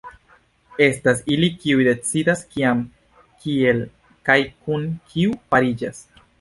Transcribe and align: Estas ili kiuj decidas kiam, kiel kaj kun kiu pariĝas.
Estas 0.85 1.21
ili 1.35 1.49
kiuj 1.65 1.85
decidas 1.89 2.41
kiam, 2.55 2.83
kiel 3.45 3.87
kaj 4.31 4.41
kun 4.65 4.91
kiu 5.13 5.41
pariĝas. 5.55 6.05